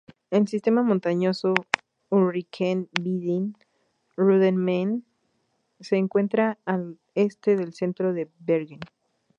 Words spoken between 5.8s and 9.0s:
encuentra al este del centro de Bergen.